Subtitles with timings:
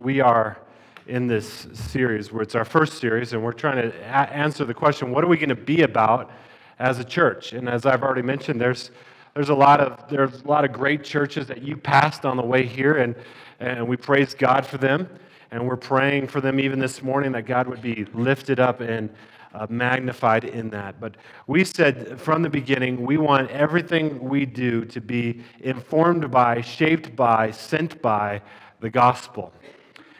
[0.00, 0.58] we are
[1.06, 4.74] in this series where it's our first series, and we're trying to a- answer the
[4.74, 6.30] question what are we going to be about
[6.78, 7.52] as a church?
[7.52, 8.90] And as I've already mentioned, there's,
[9.34, 12.42] there's, a, lot of, there's a lot of great churches that you passed on the
[12.42, 13.14] way here, and,
[13.60, 15.08] and we praise God for them.
[15.52, 19.08] And we're praying for them even this morning that God would be lifted up and
[19.54, 21.00] uh, magnified in that.
[21.00, 21.14] But
[21.46, 27.14] we said from the beginning, we want everything we do to be informed by, shaped
[27.14, 28.42] by, sent by
[28.80, 29.52] the gospel.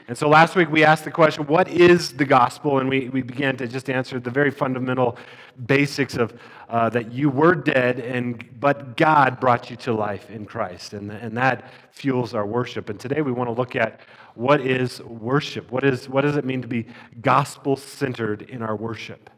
[0.08, 2.78] And so last week we asked the question, what is the gospel?
[2.78, 5.18] And we, we began to just answer the very fundamental
[5.66, 6.38] basics of
[6.68, 10.92] uh, that you were dead, and, but God brought you to life in Christ.
[10.92, 12.88] And, and that fuels our worship.
[12.88, 14.00] And today we want to look at
[14.36, 15.72] what is worship?
[15.72, 16.86] What, is, what does it mean to be
[17.20, 19.28] gospel centered in our worship?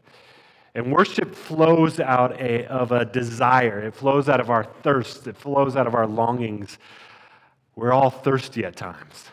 [0.75, 5.35] And worship flows out a, of a desire, it flows out of our thirst, it
[5.35, 6.77] flows out of our longings.
[7.75, 9.29] We're all thirsty at times.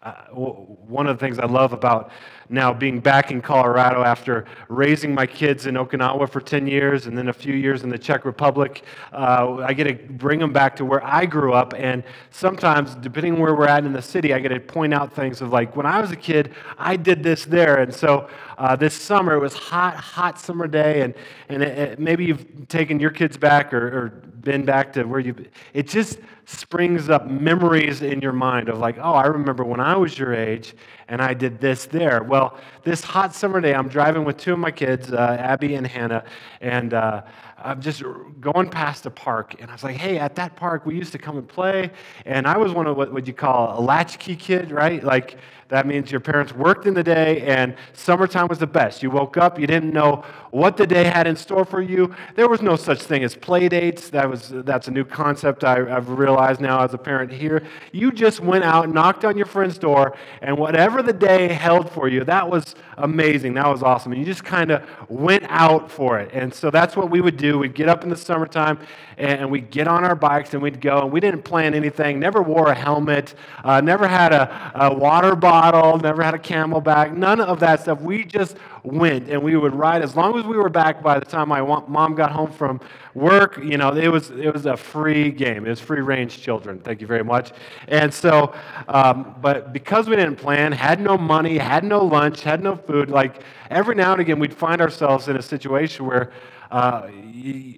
[0.00, 2.10] Uh, one of the things I love about
[2.50, 7.16] now being back in Colorado after raising my kids in Okinawa for 10 years and
[7.16, 10.76] then a few years in the Czech Republic, uh, I get to bring them back
[10.76, 11.74] to where I grew up.
[11.76, 15.12] And sometimes, depending on where we're at in the city, I get to point out
[15.12, 17.78] things of like, when I was a kid, I did this there.
[17.78, 21.02] And so uh, this summer, it was hot, hot summer day.
[21.02, 21.14] And,
[21.48, 24.08] and it, it, maybe you've taken your kids back or, or
[24.40, 25.34] been back to where you,
[25.74, 29.96] it just springs up memories in your mind of like, oh, I remember when I
[29.96, 30.74] was your age
[31.08, 32.22] and I did this there.
[32.22, 35.86] Well, this hot summer day, I'm driving with two of my kids, uh, Abby and
[35.86, 36.24] Hannah,
[36.60, 37.22] and uh,
[37.58, 38.02] I'm just
[38.40, 41.18] going past a park, and I was like, hey, at that park, we used to
[41.18, 41.90] come and play.
[42.24, 45.02] And I was one of what would you call a latchkey kid, right?
[45.02, 49.02] Like, that means your parents worked in the day, and summertime was the best.
[49.02, 52.14] You woke up, you didn't know what the day had in store for you.
[52.36, 54.08] There was no such thing as play dates.
[54.08, 57.66] That was, that's a new concept I, have realized now as a parent here.
[57.92, 62.08] You just went out, knocked on your friend's door, and whatever the day held for
[62.08, 63.52] you, that was amazing.
[63.52, 64.12] That was awesome.
[64.12, 66.30] And you just kind of went out for it.
[66.32, 67.58] And so that's what we would do.
[67.58, 68.78] We'd get up in the summertime,
[69.18, 71.02] and we'd get on our bikes, and we'd go.
[71.02, 75.36] And we didn't plan anything, never wore a helmet, uh, never had a, a water
[75.36, 78.00] bottle bottle, never had a CamelBak, none of that stuff.
[78.00, 81.24] We just went and we would ride as long as we were back by the
[81.24, 82.80] time my mom got home from
[83.14, 83.58] work.
[83.58, 85.66] You know, it was, it was a free game.
[85.66, 86.78] It was free range children.
[86.78, 87.50] Thank you very much.
[87.88, 88.54] And so,
[88.86, 93.10] um, but because we didn't plan, had no money, had no lunch, had no food,
[93.10, 96.30] like every now and again we'd find ourselves in a situation where,
[96.70, 97.08] uh,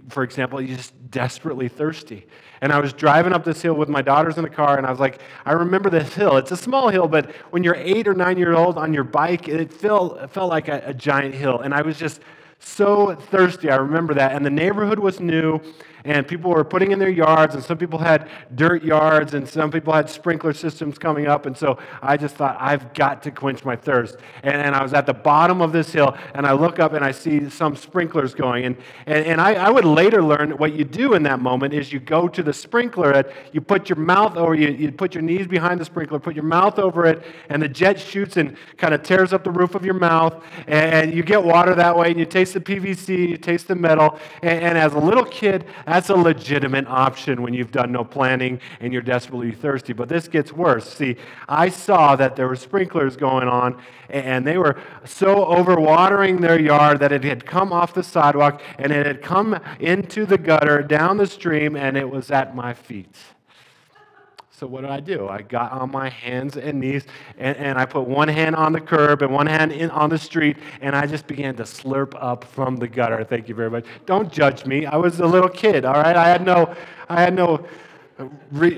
[0.09, 2.27] for example, you're just desperately thirsty.
[2.61, 4.91] And I was driving up this hill with my daughters in the car, and I
[4.91, 6.37] was like, I remember this hill.
[6.37, 9.49] It's a small hill, but when you're eight or nine years old on your bike,
[9.49, 11.61] it felt, it felt like a, a giant hill.
[11.61, 12.21] And I was just
[12.59, 13.71] so thirsty.
[13.71, 14.33] I remember that.
[14.33, 15.61] And the neighborhood was new,
[16.05, 19.71] and people were putting in their yards, and some people had dirt yards, and some
[19.71, 21.47] people had sprinkler systems coming up.
[21.47, 24.16] And so I just thought, I've got to quench my thirst.
[24.43, 27.05] And, and I was at the bottom of this hill, and I look up and
[27.05, 28.65] I see some sprinklers going.
[28.65, 31.93] And, and, and I, I would later learn what you do in that moment is
[31.93, 35.22] you go to the sprinkler, and you put your mouth over, you, you put your
[35.22, 38.94] knees behind the sprinkler, put your mouth over it, and the jet shoots and kind
[38.94, 42.19] of tears up the roof of your mouth, and you get water that way, and
[42.19, 44.19] you taste the PVC, and you taste the metal.
[44.43, 48.61] And, and as a little kid, that's a legitimate option when you've done no planning
[48.81, 49.93] and you're desperately thirsty.
[49.93, 50.93] But this gets worse.
[50.93, 51.17] See,
[51.49, 57.01] I saw that there were sprinklers going on, and they were so overwatering their yard
[57.01, 61.17] that it had come off the sidewalk and it had come into the gutter, down
[61.17, 63.17] the stream, and it was at my feet.
[64.60, 65.26] So what did I do?
[65.26, 67.06] I got on my hands and knees
[67.38, 70.19] and, and I put one hand on the curb and one hand in, on the
[70.19, 73.25] street and I just began to slurp up from the gutter.
[73.25, 73.87] Thank you very much.
[74.04, 74.84] Don't judge me.
[74.84, 76.15] I was a little kid, all right?
[76.15, 76.75] I had no,
[77.09, 77.66] I had no,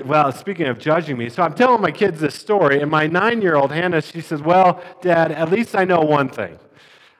[0.05, 3.73] well, speaking of judging me, so I'm telling my kids this story and my nine-year-old
[3.73, 6.57] Hannah, she says, well, Dad, at least I know one thing.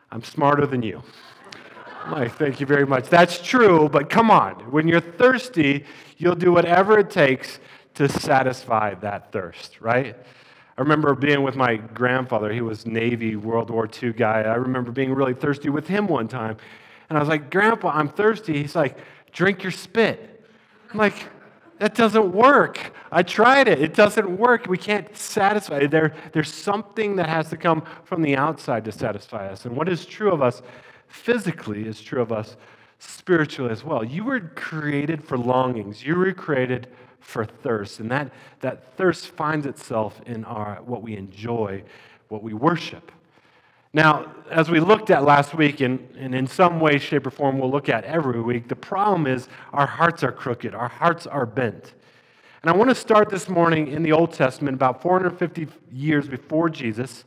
[0.09, 1.03] I'm smarter than you.
[2.07, 3.09] Mike, thank you very much.
[3.09, 4.53] That's true, but come on.
[4.72, 5.84] When you're thirsty,
[6.18, 7.59] you'll do whatever it takes
[7.96, 10.16] to satisfy that thirst, right?
[10.78, 12.51] I remember being with my grandfather.
[12.51, 14.42] He was Navy World War II guy.
[14.42, 16.57] I remember being really thirsty with him one time.
[17.10, 18.57] And I was like, Grandpa, I'm thirsty.
[18.57, 18.98] He's like,
[19.31, 20.44] drink your spit.
[20.92, 21.30] I'm like,
[21.80, 22.94] that doesn't work.
[23.12, 23.81] I tried it.
[23.81, 24.68] It doesn't work.
[24.68, 25.86] We can't satisfy.
[25.86, 29.66] There, there's something that has to come from the outside to satisfy us.
[29.66, 30.62] And what is true of us
[31.07, 32.57] physically is true of us
[33.00, 34.04] spiritually as well.
[34.04, 36.04] You were created for longings.
[36.04, 36.88] You were created
[37.24, 38.00] for thirst.
[38.00, 41.84] And that, that thirst finds itself in our, what we enjoy,
[42.28, 43.12] what we worship.
[43.94, 47.60] Now, as we looked at last week, and, and in some way, shape, or form,
[47.60, 51.46] we'll look at every week, the problem is our hearts are crooked, our hearts are
[51.46, 51.94] bent.
[52.62, 56.69] And I want to start this morning in the Old Testament, about 450 years before
[56.69, 57.24] Jesus,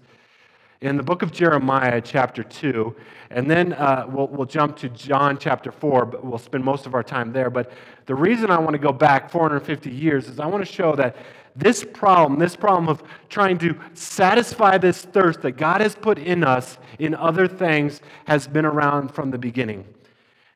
[0.81, 2.95] in the book of Jeremiah, chapter 2.
[3.31, 6.95] And then uh, we'll, we'll jump to John chapter 4, but we'll spend most of
[6.95, 7.51] our time there.
[7.51, 7.73] But
[8.07, 11.17] the reason I want to go back 450 years is I want to show that
[11.57, 16.45] this problem, this problem of trying to satisfy this thirst that God has put in
[16.45, 19.85] us in other things, has been around from the beginning.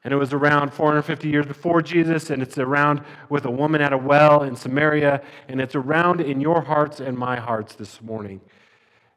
[0.04, 3.92] And it was around 450 years before Jesus, and it's around with a woman at
[3.92, 8.40] a well in Samaria, and it's around in your hearts and my hearts this morning.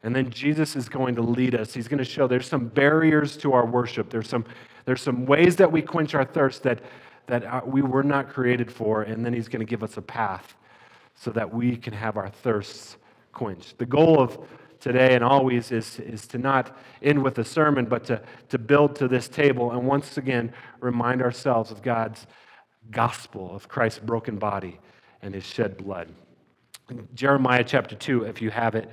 [0.04, 1.74] And then Jesus is going to lead us.
[1.74, 4.10] He's going to show there's some barriers to our worship.
[4.10, 4.46] There's some,
[4.86, 6.82] there's some ways that we quench our thirst that,
[7.28, 10.02] that uh, we were not created for, and then he's going to give us a
[10.02, 10.56] path
[11.16, 12.98] so that we can have our thirsts
[13.32, 13.78] quenched.
[13.78, 14.38] The goal of
[14.82, 18.98] today and always is, is to not end with a sermon, but to, to build
[18.98, 20.52] to this table and once again
[20.82, 22.28] remind ourselves of God's
[22.92, 24.82] gospel, of Christ's broken body
[25.22, 26.10] and his shed blood.
[27.14, 28.90] Jeremiah chapter 2, if you have it,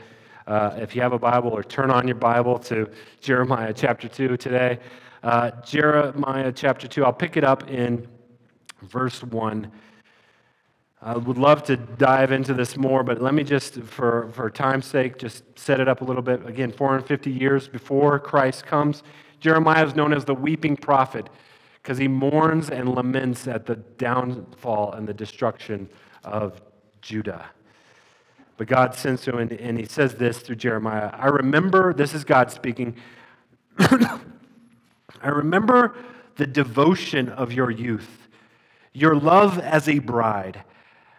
[0.50, 4.36] uh, if you have a Bible, or turn on your Bible to Jeremiah chapter 2
[4.36, 4.78] today.
[5.22, 8.06] Uh, Jeremiah chapter 2, I'll pick it up in
[8.82, 9.70] verse 1
[11.02, 14.84] I would love to dive into this more, but let me just, for, for time's
[14.84, 16.46] sake, just set it up a little bit.
[16.46, 19.02] Again, 450 years before Christ comes,
[19.40, 21.30] Jeremiah is known as the weeping prophet
[21.82, 25.88] because he mourns and laments at the downfall and the destruction
[26.22, 26.60] of
[27.00, 27.46] Judah.
[28.60, 32.12] But God sends to him, and, and he says this through Jeremiah I remember, this
[32.12, 32.94] is God speaking,
[33.78, 34.18] I
[35.24, 35.94] remember
[36.36, 38.28] the devotion of your youth,
[38.92, 40.62] your love as a bride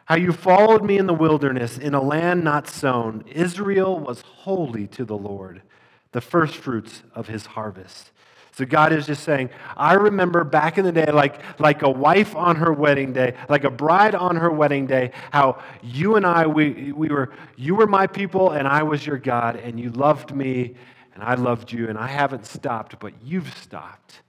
[0.06, 3.24] how you followed me in the wilderness in a land not sown.
[3.32, 5.64] Israel was holy to the Lord,
[6.12, 8.12] the firstfruits of his harvest.
[8.54, 12.36] So God is just saying, I remember back in the day, like, like a wife
[12.36, 16.48] on her wedding day, like a bride on her wedding day, how you and I,
[16.48, 20.36] we, we were, you were my people and I was your God, and you loved
[20.36, 20.76] me
[21.14, 24.22] and I loved you, and I haven't stopped, but you've stopped.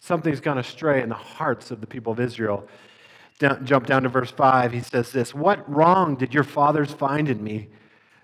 [0.00, 2.68] Something's gone astray in the hearts of the people of Israel
[3.38, 7.28] down, jump down to verse 5, he says this What wrong did your fathers find
[7.28, 7.68] in me?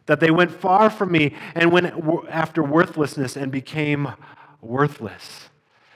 [0.07, 1.87] That they went far from me and went
[2.29, 4.13] after worthlessness and became
[4.65, 5.49] worthless.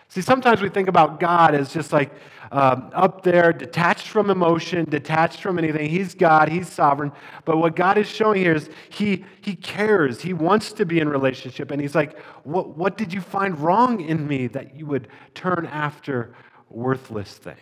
[0.08, 2.12] See, sometimes we think about God as just like
[2.50, 5.90] um, up there, detached from emotion, detached from anything.
[5.90, 7.12] He's God, He's sovereign.
[7.44, 11.08] But what God is showing here is He, he cares, He wants to be in
[11.08, 11.70] relationship.
[11.70, 15.68] And He's like, what, what did you find wrong in me that you would turn
[15.70, 16.34] after
[16.70, 17.58] worthless things?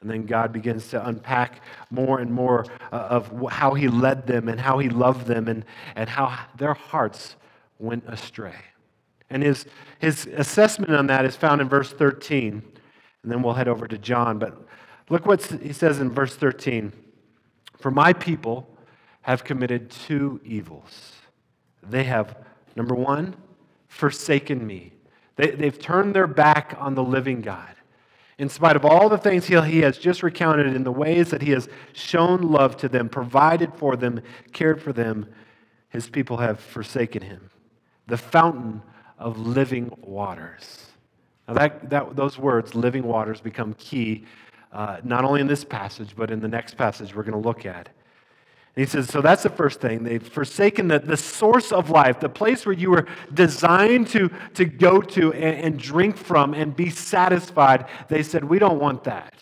[0.00, 1.60] And then God begins to unpack
[1.90, 5.66] more and more uh, of how He led them and how He loved them and,
[5.96, 7.36] and how their hearts
[7.78, 8.54] went astray.
[9.32, 9.66] And his,
[9.98, 12.62] his assessment on that is found in verse 13.
[13.22, 14.38] And then we'll head over to John.
[14.38, 14.56] But
[15.08, 16.92] look what he says in verse 13
[17.78, 18.68] For my people
[19.22, 21.12] have committed two evils.
[21.82, 22.36] They have,
[22.76, 23.34] number one,
[23.88, 24.92] forsaken me.
[25.36, 27.74] They, they've turned their back on the living God
[28.42, 31.42] in spite of all the things he, he has just recounted in the ways that
[31.42, 34.20] he has shown love to them, provided for them,
[34.52, 35.28] cared for them,
[35.90, 37.50] his people have forsaken him.
[38.08, 38.82] The fountain
[39.22, 40.86] of living waters.
[41.48, 44.24] Now, that, that, those words, living waters, become key
[44.72, 47.66] uh, not only in this passage, but in the next passage we're going to look
[47.66, 47.88] at.
[48.74, 50.02] And he says, so that's the first thing.
[50.02, 54.64] They've forsaken the, the source of life, the place where you were designed to, to
[54.64, 57.86] go to and, and drink from and be satisfied.
[58.08, 59.34] They said, we don't want that.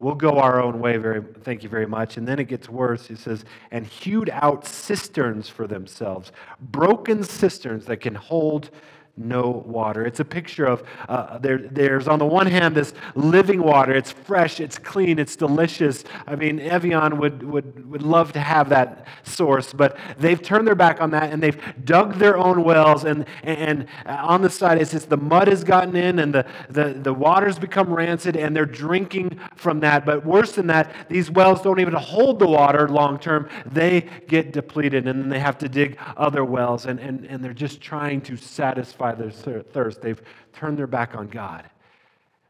[0.00, 0.96] We'll go our own way.
[0.96, 2.16] Very, thank you very much.
[2.16, 3.06] And then it gets worse.
[3.06, 8.70] He says, and hewed out cisterns for themselves, broken cisterns that can hold
[9.16, 10.06] no water.
[10.06, 13.92] It's a picture of uh, there, there's on the one hand this living water.
[13.92, 16.04] It's fresh, it's clean, it's delicious.
[16.26, 20.74] I mean, Evian would, would, would love to have that source, but they've turned their
[20.74, 23.04] back on that and they've dug their own wells.
[23.04, 26.94] And, and on the side, it's just the mud has gotten in and the, the,
[26.94, 30.06] the water's become rancid and they're drinking from that.
[30.06, 33.48] But worse than that, these wells don't even hold the water long term.
[33.66, 37.52] They get depleted and then they have to dig other wells and, and, and they're
[37.52, 40.02] just trying to satisfy satisfy their thirst.
[40.02, 40.20] They've
[40.52, 41.68] turned their back on God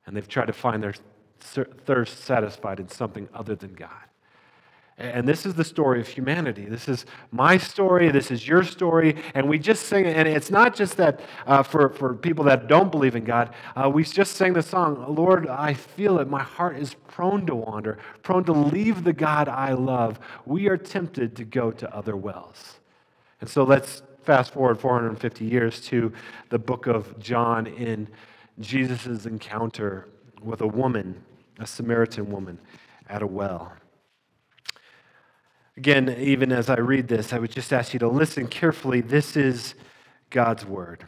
[0.06, 0.94] and they've tried to find their
[1.38, 3.90] thirst satisfied in something other than God.
[4.98, 6.66] And this is the story of humanity.
[6.66, 8.10] This is my story.
[8.10, 9.16] This is your story.
[9.34, 12.92] And we just sing, and it's not just that uh, for, for people that don't
[12.92, 13.54] believe in God.
[13.74, 16.28] Uh, we just sang the song, Lord, I feel it.
[16.28, 20.20] My heart is prone to wander, prone to leave the God I love.
[20.44, 22.80] We are tempted to go to other wells.
[23.40, 26.12] And so let's fast forward 450 years to
[26.50, 28.08] the book of John in
[28.58, 30.08] Jesus' encounter
[30.42, 31.22] with a woman,
[31.58, 32.58] a Samaritan woman,
[33.08, 33.72] at a well.
[35.76, 39.00] Again, even as I read this, I would just ask you to listen carefully.
[39.00, 39.74] This is
[40.28, 41.06] God's word.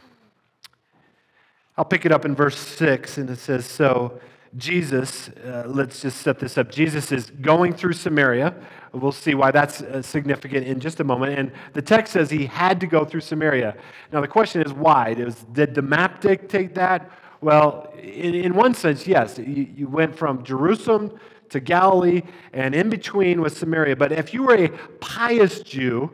[1.77, 4.19] I'll pick it up in verse 6, and it says, So
[4.57, 6.71] Jesus, uh, let's just set this up.
[6.71, 8.53] Jesus is going through Samaria.
[8.91, 11.39] We'll see why that's uh, significant in just a moment.
[11.39, 13.75] And the text says he had to go through Samaria.
[14.11, 15.15] Now, the question is why?
[15.15, 17.09] Does, did the map dictate that?
[17.41, 19.39] Well, in, in one sense, yes.
[19.39, 21.17] You, you went from Jerusalem
[21.49, 22.21] to Galilee,
[22.53, 23.95] and in between was Samaria.
[23.95, 24.69] But if you were a
[24.99, 26.11] pious Jew,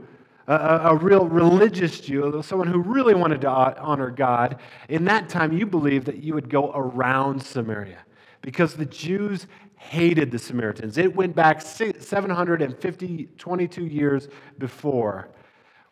[0.48, 0.54] a,
[0.86, 5.66] a, real religious Jew, someone who really wanted to honor God, in that time you
[5.66, 8.00] believed that you would go around Samaria
[8.42, 10.98] because the Jews hated the Samaritans.
[10.98, 14.28] It went back 750, 22 years
[14.58, 15.30] before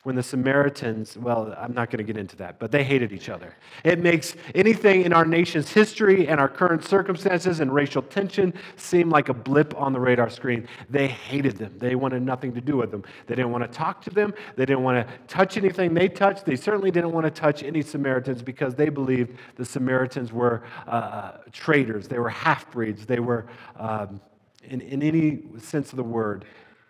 [0.04, 3.28] when the Samaritans, well, I'm not going to get into that, but they hated each
[3.30, 3.56] other.
[3.84, 9.10] It makes anything in our nation's history and our current circumstances and racial tension seem
[9.10, 10.68] like a blip on the radar screen.
[10.90, 11.78] They hated them.
[11.78, 13.04] They wanted nothing to do with them.
[13.26, 14.34] They didn't want to talk to them.
[14.56, 16.46] They didn't want to touch anything they touched.
[16.46, 21.32] They certainly didn't want to touch any Samaritans because they believed the Samaritans were uh,
[21.52, 22.08] traitors.
[22.08, 23.06] They were half breeds.
[23.06, 24.22] They were, um,
[24.64, 26.46] in, in any sense of the word,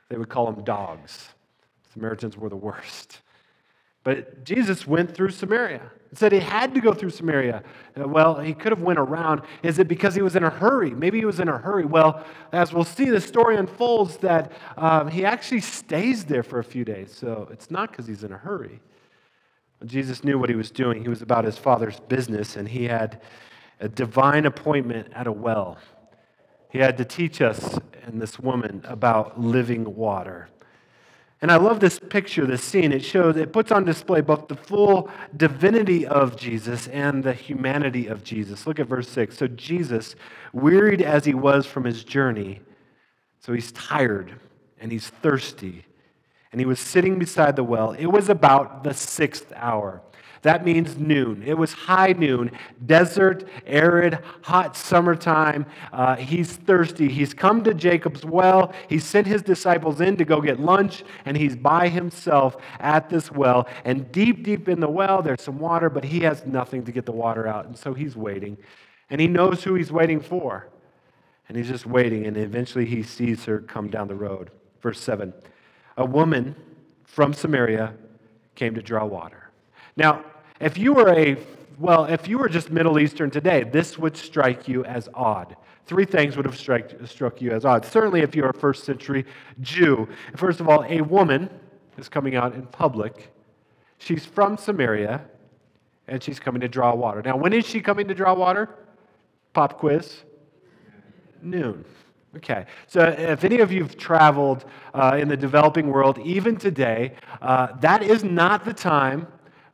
[0.09, 1.29] they would call them dogs.
[1.97, 3.21] Samaritans were the worst.
[4.03, 5.81] But Jesus went through Samaria.
[6.11, 7.63] It said he had to go through Samaria.
[7.99, 9.41] Uh, well, he could have went around.
[9.63, 10.91] Is it because he was in a hurry?
[10.91, 11.85] Maybe he was in a hurry.
[11.85, 12.23] Well,
[12.53, 16.85] as we'll see, the story unfolds that um, he actually stays there for a few
[16.85, 17.11] days.
[17.11, 18.79] So it's not because he's in a hurry.
[19.85, 21.01] Jesus knew what he was doing.
[21.01, 23.21] He was about his father's business, and he had
[23.79, 25.79] a divine appointment at a well.
[26.69, 30.47] He had to teach us and this woman about living water.
[31.41, 32.91] And I love this picture, this scene.
[32.91, 38.07] It shows, it puts on display both the full divinity of Jesus and the humanity
[38.07, 38.65] of Jesus.
[38.65, 39.37] Look at verse 6.
[39.37, 40.15] So Jesus,
[40.51, 42.61] wearied as he was from his journey,
[43.39, 44.39] so he's tired
[44.79, 45.85] and he's thirsty,
[46.51, 47.91] and he was sitting beside the well.
[47.91, 50.01] It was about the sixth hour.
[50.47, 51.43] That means noon.
[51.45, 52.51] It was high noon,
[52.85, 55.65] desert, arid, hot summertime.
[55.91, 57.09] Uh, he's thirsty.
[57.09, 58.71] He's come to Jacob's well.
[58.87, 63.29] He sent his disciples in to go get lunch, and he's by himself at this
[63.29, 63.67] well.
[63.83, 67.05] And deep, deep in the well, there's some water, but he has nothing to get
[67.05, 67.65] the water out.
[67.65, 68.57] And so he's waiting.
[69.09, 70.69] And he knows who he's waiting for.
[71.49, 74.51] And he's just waiting, and eventually he sees her come down the road.
[74.81, 75.33] Verse 7
[75.97, 76.55] A woman
[77.03, 77.95] from Samaria
[78.55, 79.49] came to draw water.
[79.97, 80.23] Now,
[80.59, 81.37] if you were a,
[81.77, 85.55] well, if you were just Middle Eastern today, this would strike you as odd.
[85.85, 87.85] Three things would have struck, struck you as odd.
[87.85, 89.25] Certainly, if you're a first century
[89.61, 90.07] Jew.
[90.35, 91.49] First of all, a woman
[91.97, 93.31] is coming out in public.
[93.97, 95.21] She's from Samaria,
[96.07, 97.21] and she's coming to draw water.
[97.21, 98.69] Now, when is she coming to draw water?
[99.53, 100.23] Pop quiz.
[101.41, 101.85] Noon.
[102.35, 107.13] Okay, so if any of you have traveled uh, in the developing world, even today,
[107.41, 109.25] uh, that is not the time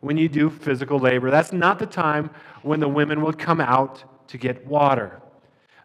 [0.03, 1.31] when you do physical labor.
[1.31, 2.29] That's not the time
[2.61, 5.21] when the women will come out to get water.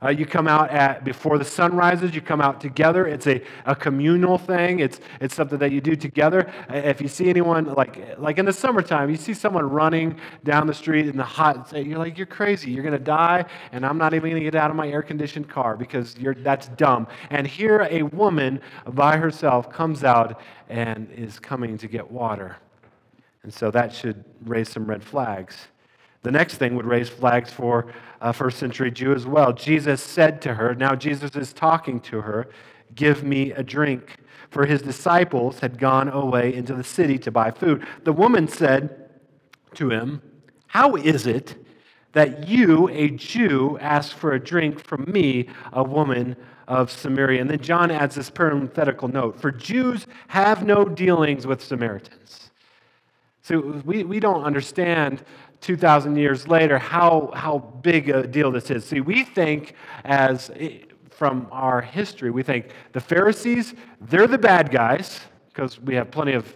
[0.01, 2.15] Uh, you come out at before the sun rises.
[2.15, 3.07] You come out together.
[3.07, 4.79] It's a, a communal thing.
[4.81, 6.49] It's, it's something that you do together.
[6.71, 10.67] Uh, if you see anyone like like in the summertime, you see someone running down
[10.69, 11.73] the street in the hot.
[11.73, 12.71] You're like, you're crazy.
[12.71, 15.77] You're gonna die, and I'm not even gonna get out of my air conditioned car
[15.77, 17.09] because you're that's dumb.
[17.31, 22.57] And here, a woman by herself comes out and is coming to get water.
[23.43, 25.69] And so that should raise some red flags.
[26.23, 29.53] The next thing would raise flags for a first century Jew as well.
[29.53, 32.49] Jesus said to her, now Jesus is talking to her,
[32.95, 34.17] Give me a drink.
[34.51, 37.87] For his disciples had gone away into the city to buy food.
[38.05, 39.11] The woman said
[39.75, 40.23] to him,
[40.69, 41.55] How is it
[42.13, 46.35] that you, a Jew, ask for a drink from me, a woman
[46.67, 47.43] of Samaria?
[47.43, 52.48] And then John adds this parenthetical note For Jews have no dealings with Samaritans.
[53.49, 55.25] So we, we don't understand
[55.63, 58.85] 2,000 years later how, how big a deal this is.
[58.85, 59.73] See, we think
[60.05, 60.51] as
[61.09, 66.35] from our history, we think the Pharisees, they're the bad guys, because we have plenty
[66.35, 66.55] of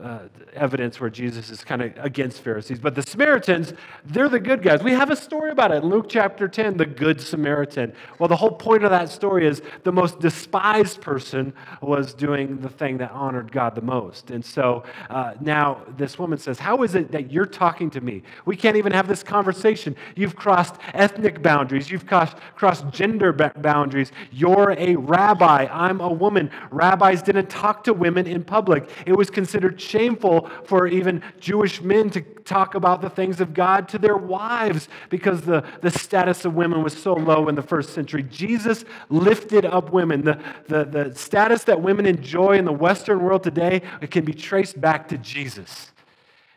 [0.00, 0.20] uh,
[0.54, 2.78] evidence where Jesus is kind of against Pharisees.
[2.78, 4.82] But the Samaritans, they're the good guys.
[4.82, 5.84] We have a story about it.
[5.84, 7.92] Luke chapter 10, the Good Samaritan.
[8.18, 12.70] Well, the whole point of that story is the most despised person was doing the
[12.70, 14.30] thing that honored God the most.
[14.30, 18.22] And so uh, now this woman says, How is it that you're talking to me?
[18.46, 19.94] We can't even have this conversation.
[20.16, 24.10] You've crossed ethnic boundaries, you've crossed, crossed gender boundaries.
[24.32, 25.68] You're a rabbi.
[25.70, 26.50] I'm a woman.
[26.70, 32.10] Rabbis didn't talk to women in public, it was considered shameful for even Jewish men
[32.10, 36.54] to talk about the things of God to their wives because the, the status of
[36.54, 38.22] women was so low in the first century.
[38.22, 40.22] Jesus lifted up women.
[40.22, 44.34] The, the, the status that women enjoy in the Western world today it can be
[44.34, 45.92] traced back to Jesus.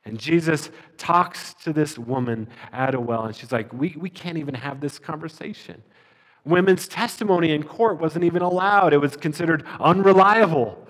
[0.05, 4.38] And Jesus talks to this woman at a well, and she's like, We, we can't
[4.38, 5.82] even have this conversation.
[6.46, 10.85] Women's testimony in court wasn't even allowed, it was considered unreliable.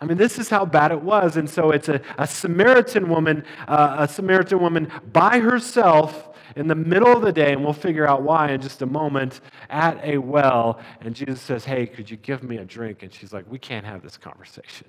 [0.00, 1.36] I mean, this is how bad it was.
[1.36, 6.74] And so it's a, a Samaritan woman, uh, a Samaritan woman by herself in the
[6.74, 10.18] middle of the day, and we'll figure out why in just a moment, at a
[10.18, 10.80] well.
[11.00, 13.02] And Jesus says, Hey, could you give me a drink?
[13.02, 14.86] And she's like, We can't have this conversation.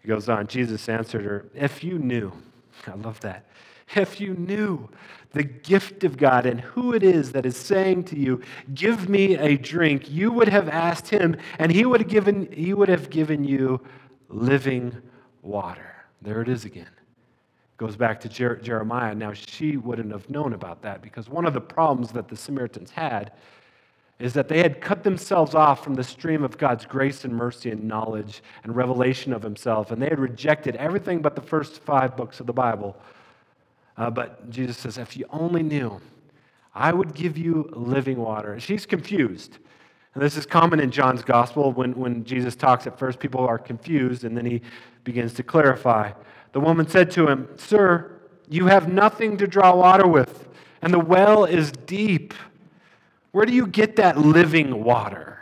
[0.00, 2.32] He goes on, Jesus answered her, If you knew,
[2.86, 3.46] I love that.
[3.94, 4.88] If you knew
[5.32, 8.40] the gift of God and who it is that is saying to you,
[8.74, 12.74] Give me a drink, you would have asked him, and he would have given, he
[12.74, 13.80] would have given you
[14.28, 14.96] living
[15.42, 15.94] water.
[16.22, 16.88] There it is again.
[17.76, 19.14] Goes back to Jer- Jeremiah.
[19.14, 22.90] Now, she wouldn't have known about that because one of the problems that the Samaritans
[22.90, 23.32] had
[24.18, 27.70] is that they had cut themselves off from the stream of God's grace and mercy
[27.70, 32.16] and knowledge and revelation of Himself, and they had rejected everything but the first five
[32.16, 32.96] books of the Bible.
[33.96, 36.00] Uh, but Jesus says, if you only knew,
[36.74, 38.60] I would give you living water.
[38.60, 39.58] She's confused.
[40.14, 41.72] And this is common in John's gospel.
[41.72, 44.62] When, when Jesus talks at first, people are confused, and then he
[45.04, 46.12] begins to clarify.
[46.52, 48.12] The woman said to him, Sir,
[48.48, 50.48] you have nothing to draw water with,
[50.82, 52.34] and the well is deep.
[53.32, 55.38] Where do you get that living water?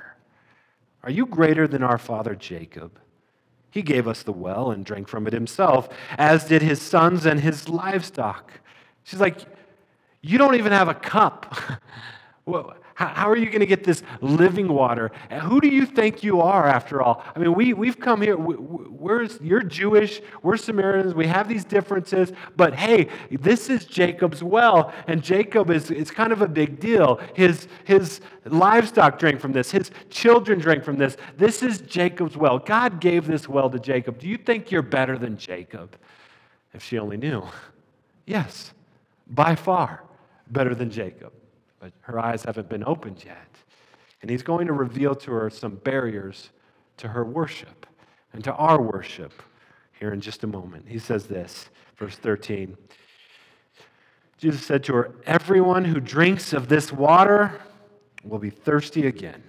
[1.03, 2.99] Are you greater than our father Jacob?
[3.75, 7.41] He gave us the well and drank from it himself, as did his sons and
[7.41, 8.53] his livestock.
[9.03, 9.39] She's like,
[10.23, 11.59] You don't even have a cup.
[12.95, 15.11] How are you going to get this living water?
[15.43, 17.25] Who do you think you are, after all?
[17.35, 22.33] I mean, we, we've come here, we're, you're Jewish, we're Samaritans, we have these differences,
[22.57, 27.21] but hey, this is Jacob's well, and Jacob is it's kind of a big deal.
[27.35, 31.17] His, his livestock drank from this, his children drank from this.
[31.37, 32.61] This is Jacob's well.
[32.61, 34.21] God gave this well to Jacob.
[34.21, 35.97] Do you think you're better than Jacob?
[36.73, 37.43] If she only knew.
[38.27, 38.73] Yes,
[39.27, 40.03] by far
[40.51, 41.31] better than Jacob
[41.85, 43.47] but her eyes haven't been opened yet.
[44.23, 46.49] And he's going to reveal to her some barriers
[46.97, 47.87] to her worship
[48.33, 49.43] and to our worship
[50.01, 50.87] here in just a moment.
[50.89, 51.69] He says this,
[51.99, 52.75] verse 13.
[54.39, 57.61] Jesus said to her, Everyone who drinks of this water
[58.25, 59.43] will be thirsty again.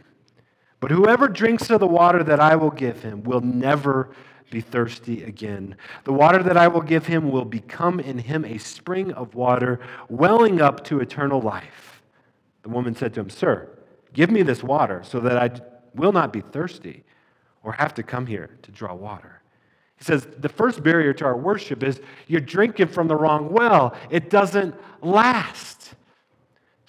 [0.82, 4.10] But whoever drinks of the water that I will give him will never
[4.52, 5.78] be thirsty again.
[6.04, 9.80] The water that I will give him will become in him a spring of water
[10.10, 11.94] welling up to eternal life.
[12.65, 13.69] The woman said to him, Sir,
[14.12, 15.51] give me this water so that I
[15.93, 17.04] will not be thirsty
[17.62, 19.43] or have to come here to draw water.
[19.97, 23.95] He says, The first barrier to our worship is you're drinking from the wrong well,
[24.10, 24.73] it doesn't
[25.04, 25.85] last.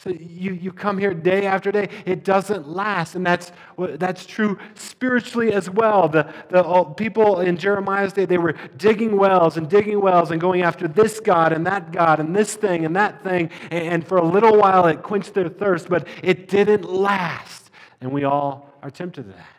[0.07, 3.17] So you, you come here day after day, it doesn't last.
[3.17, 6.09] And that's, that's true spiritually as well.
[6.09, 6.63] The, the
[6.97, 11.19] people in Jeremiah's day, they were digging wells and digging wells and going after this
[11.19, 13.51] God and that God and this thing and that thing.
[13.73, 17.73] And for a little while, it quenched their thirst, but it didn't last.
[18.01, 19.57] And we all are tempted to that.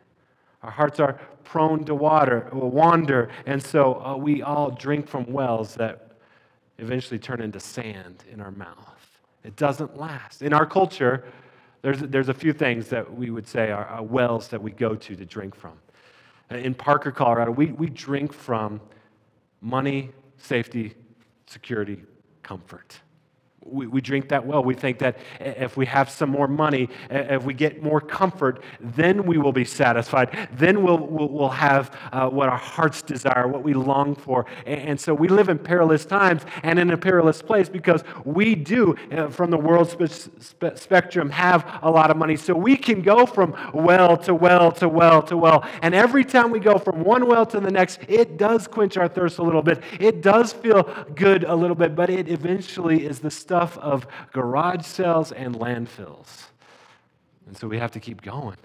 [0.63, 5.75] Our hearts are prone to water, wander, and so uh, we all drink from wells
[5.75, 6.11] that
[6.77, 8.96] eventually turn into sand in our mouth.
[9.47, 10.41] It doesn't last.
[10.41, 11.23] In our culture,
[11.81, 14.93] there's, there's a few things that we would say are, are wells that we go
[14.93, 15.79] to to drink from.
[16.49, 18.81] In Parker, Colorado, we, we drink from
[19.61, 20.95] money, safety,
[21.45, 22.03] security,
[22.43, 22.99] comfort
[23.71, 24.63] we, we drink that well.
[24.63, 29.25] We think that if we have some more money, if we get more comfort, then
[29.25, 30.49] we will be satisfied.
[30.53, 34.45] Then we'll, we'll, we'll have uh, what our hearts desire, what we long for.
[34.65, 38.95] And, so we live in perilous times and in a perilous place because we do,
[39.11, 42.35] uh, from the world spe- spe- spectrum, have a lot of money.
[42.35, 45.67] So we can go from well to well to well to well.
[45.81, 49.07] And every time we go from one well to the next, it does quench our
[49.07, 49.83] thirst a little bit.
[49.99, 50.83] It does feel
[51.15, 55.55] good a little bit, but it eventually is the stuff stuff of garage sales and
[55.55, 56.47] landfills.
[57.47, 58.57] And so we have to keep going.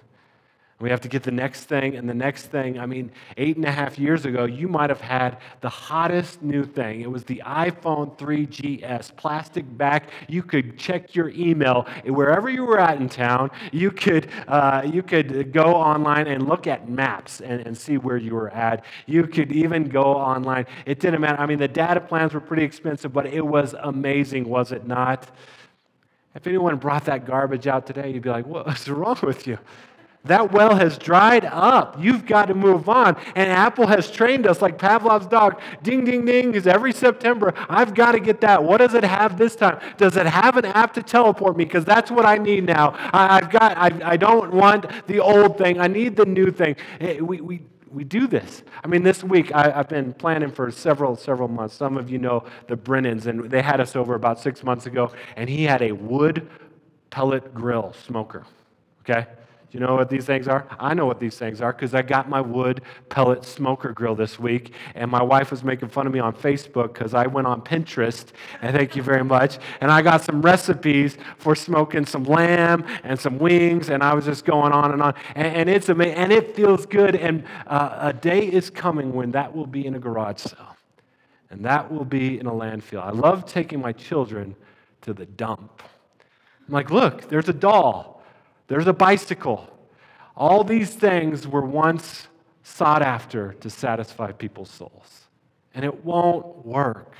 [0.83, 2.77] We have to get the next thing and the next thing.
[2.81, 6.65] I mean, eight and a half years ago, you might have had the hottest new
[6.65, 7.03] thing.
[7.03, 10.09] It was the iPhone 3GS, plastic back.
[10.27, 13.53] You could check your email wherever you were at in town.
[13.71, 18.17] You could, uh, you could go online and look at maps and, and see where
[18.17, 18.85] you were at.
[19.07, 20.67] You could even go online.
[20.85, 21.41] It didn't matter.
[21.41, 25.31] I mean, the data plans were pretty expensive, but it was amazing, was it not?
[26.35, 29.59] If anyone brought that garbage out today, you'd be like, what's wrong with you?
[30.25, 31.97] That well has dried up.
[31.99, 33.17] You've got to move on.
[33.35, 35.61] And Apple has trained us like Pavlov's dog.
[35.83, 37.53] Ding, ding, ding, is every September.
[37.69, 38.63] I've got to get that.
[38.63, 39.81] What does it have this time?
[39.97, 41.65] Does it have an app to teleport me?
[41.65, 42.95] Because that's what I need now.
[43.13, 45.81] I, have got, I, I don't want the old thing.
[45.81, 46.77] I need the new thing.
[47.01, 48.63] Eh, we, we, we do this.
[48.85, 51.75] I mean, this week I, have been planning for several, several months.
[51.75, 55.11] Some of you know the Brennans, and they had us over about six months ago,
[55.35, 56.49] and he had a wood
[57.11, 58.47] pellet grill smoker.
[59.01, 59.27] Okay?
[59.73, 60.67] Do you know what these things are?
[60.79, 64.39] I know what these things are because I got my wood pellet smoker grill this
[64.39, 67.63] week, and my wife was making fun of me on Facebook because I went on
[67.63, 68.27] Pinterest,
[68.61, 73.19] and thank you very much, and I got some recipes for smoking some lamb and
[73.19, 76.31] some wings, and I was just going on and on, and, and it's amazing, and
[76.35, 79.99] it feels good, and uh, a day is coming when that will be in a
[79.99, 80.77] garage sale,
[81.49, 83.03] and that will be in a landfill.
[83.03, 84.55] I love taking my children
[85.01, 85.83] to the dump.
[86.69, 88.12] I'm like, look, there's a doll.
[88.73, 89.69] There's a bicycle.
[90.35, 92.29] All these things were once
[92.63, 95.29] sought after to satisfy people's souls.
[95.75, 97.13] And it won't work.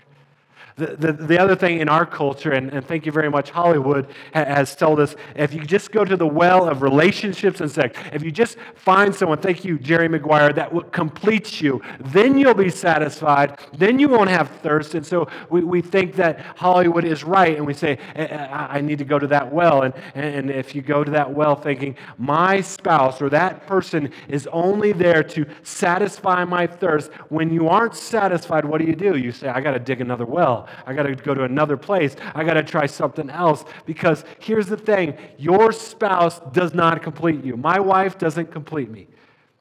[0.77, 4.07] The, the, the, other thing in our culture, and, and thank you very much, Hollywood
[4.33, 8.23] has told us if you just go to the well of relationships and sex, if
[8.23, 12.71] you just find someone, thank you, Jerry Maguire, that will complete you, then you'll be
[12.71, 13.59] satisfied.
[13.77, 14.95] Then you won't have thirst.
[14.95, 18.79] And so we, we think that Hollywood is right, and we say, eh, eh, I,
[18.79, 19.83] I need to go to that well.
[19.83, 24.49] And, and if you go to that well thinking, my spouse or that person is
[24.53, 29.17] only there to satisfy my thirst, when you aren't satisfied, what do you do?
[29.17, 30.62] You say, I got to dig another well.
[30.87, 32.17] I got to go to another place.
[32.35, 33.65] I got to try something else.
[33.87, 37.57] Because here's the thing your spouse does not complete you.
[37.57, 39.09] My wife doesn't complete me.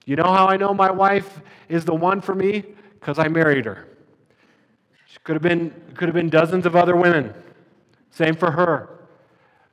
[0.05, 2.63] You know how I know my wife is the one for me?
[2.99, 3.87] Because I married her.
[5.05, 7.33] She could have been could have been dozens of other women.
[8.09, 9.07] Same for her.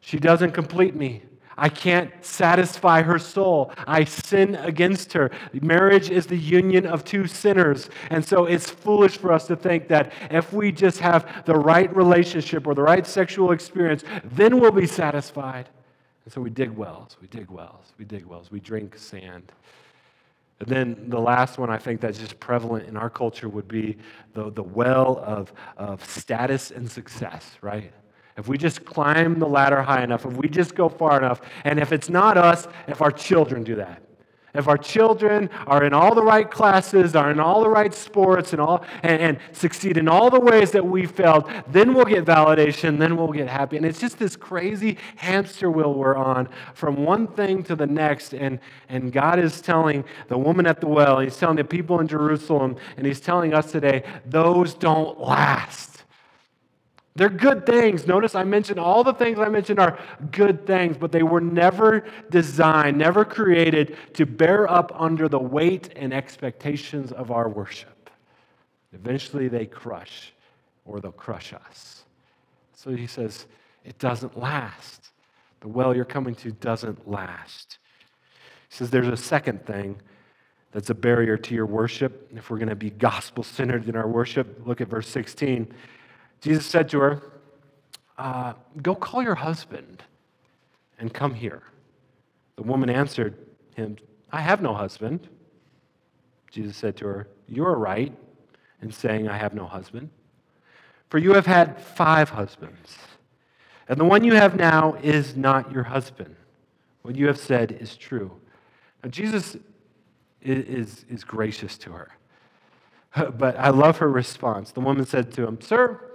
[0.01, 1.23] She doesn't complete me.
[1.59, 3.73] I can't satisfy her soul.
[3.87, 5.31] I sin against her.
[5.61, 7.90] Marriage is the union of two sinners.
[8.11, 11.94] And so it's foolish for us to think that if we just have the right
[11.94, 15.68] relationship or the right sexual experience, then we'll be satisfied.
[16.25, 19.51] And so we dig wells, we dig wells, we dig wells, we drink sand.
[20.61, 23.97] And then the last one I think that's just prevalent in our culture would be
[24.35, 27.92] the, the well of, of status and success, right?
[28.38, 31.81] If we just climb the ladder high enough, if we just go far enough, and
[31.81, 34.01] if it's not us, if our children do that.
[34.55, 38.53] If our children are in all the right classes, are in all the right sports,
[38.53, 42.24] and, all, and, and succeed in all the ways that we failed, then we'll get
[42.24, 43.77] validation, then we'll get happy.
[43.77, 48.33] And it's just this crazy hamster wheel we're on from one thing to the next.
[48.33, 52.09] And, and God is telling the woman at the well, He's telling the people in
[52.09, 55.98] Jerusalem, and He's telling us today, those don't last.
[57.19, 58.07] They're good things.
[58.07, 59.99] Notice I mentioned all the things I mentioned are
[60.31, 65.93] good things, but they were never designed, never created to bear up under the weight
[65.97, 68.09] and expectations of our worship.
[68.93, 70.33] Eventually they crush
[70.85, 72.05] or they'll crush us.
[72.77, 73.47] So he says,
[73.85, 75.11] it doesn't last.
[75.59, 77.79] The well you're coming to doesn't last.
[78.69, 80.01] He says there's a second thing
[80.71, 82.31] that's a barrier to your worship.
[82.37, 85.75] If we're going to be gospel centered in our worship, look at verse 16.
[86.40, 87.22] Jesus said to her,
[88.16, 90.03] uh, Go call your husband
[90.98, 91.62] and come here.
[92.57, 93.37] The woman answered
[93.74, 93.96] him,
[94.31, 95.29] I have no husband.
[96.51, 98.12] Jesus said to her, You are right
[98.83, 100.11] in saying, I have no husband.
[101.09, 102.98] For you have had five husbands,
[103.88, 106.37] and the one you have now is not your husband.
[107.03, 108.31] What you have said is true.
[109.03, 109.57] Now, Jesus
[110.42, 112.11] is, is, is gracious to her.
[113.38, 114.70] But I love her response.
[114.72, 116.08] The woman said to him, Sir,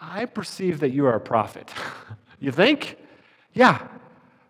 [0.00, 1.72] I perceive that you are a prophet.
[2.40, 2.96] you think?
[3.52, 3.86] Yeah,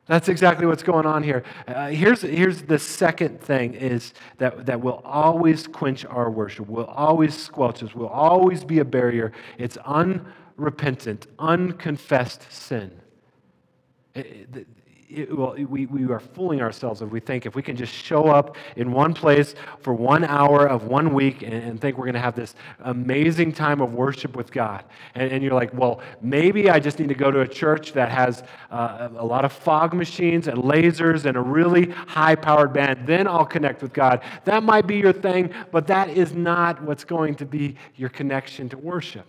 [0.06, 1.44] that's exactly what's going on here.
[1.66, 6.86] Uh, here's, here's the second thing is that, that will always quench our worship, will
[6.86, 9.32] always squelch us, will always be a barrier.
[9.58, 12.90] It's unrepentant, unconfessed sin.
[14.14, 14.66] It, it,
[15.10, 18.26] it, well, we, we are fooling ourselves if we think if we can just show
[18.26, 22.14] up in one place for one hour of one week and, and think we're going
[22.14, 24.84] to have this amazing time of worship with God.
[25.14, 28.10] And, and, you're like, well, maybe I just need to go to a church that
[28.10, 33.06] has uh, a lot of fog machines and lasers and a really high powered band.
[33.06, 34.22] Then I'll connect with God.
[34.44, 38.68] That might be your thing, but that is not what's going to be your connection
[38.70, 39.26] to worship.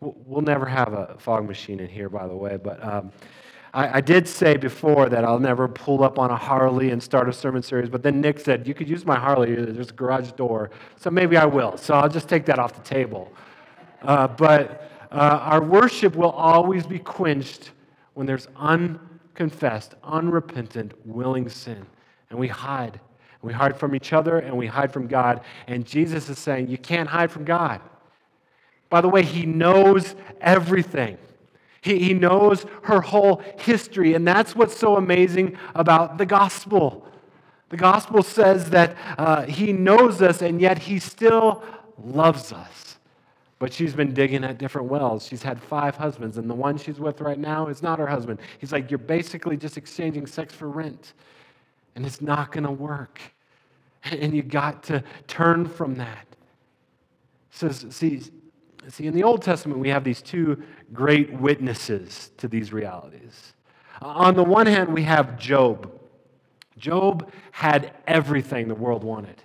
[0.00, 2.82] We'll, we'll never have a fog machine in here, by the way, but.
[2.84, 3.10] Um,
[3.74, 7.28] I, I, did say before that I'll never pull up on a Harley and start
[7.28, 10.32] a sermon series, but then Nick said, You could use my Harley, there's a garage
[10.32, 10.70] door.
[10.96, 11.76] So maybe I will.
[11.76, 13.32] So I'll just take that off the table.
[14.02, 17.72] Uh, but uh, our worship will always be quenched
[18.14, 21.84] when there's unconfessed, unrepentant, willing sin.
[22.30, 23.00] and we hide.
[23.42, 25.42] We hide from each other and we hide from God.
[25.66, 27.80] And Jesus is saying, You can't hide from God.
[28.90, 31.18] By the way, He knows everything.
[31.80, 34.14] He, he knows her whole history.
[34.14, 37.06] And that's what's so amazing about the gospel.
[37.68, 41.62] The gospel says that uh, He knows us and yet He still
[42.02, 42.98] loves us.
[43.58, 45.26] But she's been digging at different wells.
[45.26, 48.38] She's had five husbands, and the one she's with right now is not her husband.
[48.60, 51.14] He's like, You're basically just exchanging sex for rent,
[51.96, 53.20] and it's not going to work.
[54.04, 56.24] And you got to turn from that.
[57.50, 58.22] Says, see,
[58.88, 60.62] see, in the Old Testament, we have these two
[60.92, 63.54] great witnesses to these realities.
[64.00, 65.92] On the one hand, we have Job.
[66.76, 69.42] Job had everything the world wanted.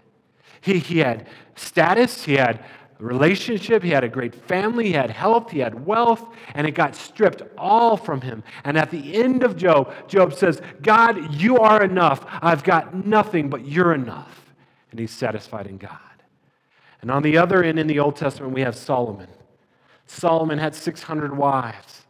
[0.62, 2.64] He, he had status, he had
[3.00, 6.96] relationship, he had a great family, he had health, he had wealth, and it got
[6.96, 8.44] stripped all from him.
[8.64, 12.26] And at the end of Job, Job says, God, you are enough.
[12.42, 14.54] I've got nothing, but you're enough.
[14.92, 16.00] And he's satisfied in God.
[17.04, 19.28] And on the other end in the Old Testament, we have Solomon.
[20.08, 22.03] Solomon had 600 wives.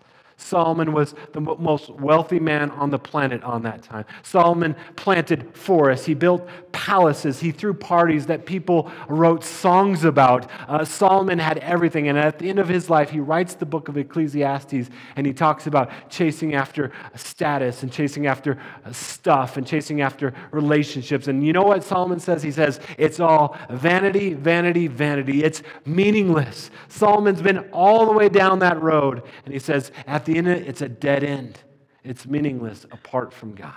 [0.43, 4.05] Solomon was the most wealthy man on the planet on that time.
[4.23, 6.05] Solomon planted forests.
[6.05, 7.39] He built palaces.
[7.39, 10.49] He threw parties that people wrote songs about.
[10.67, 12.09] Uh, Solomon had everything.
[12.09, 15.33] And at the end of his life, he writes the book of Ecclesiastes and he
[15.33, 18.59] talks about chasing after status and chasing after
[18.91, 21.27] stuff and chasing after relationships.
[21.27, 22.43] And you know what Solomon says?
[22.43, 25.43] He says, It's all vanity, vanity, vanity.
[25.43, 26.69] It's meaningless.
[26.89, 29.23] Solomon's been all the way down that road.
[29.45, 31.59] And he says, At the end it, it's a dead end.
[32.03, 33.73] It's meaningless apart from God.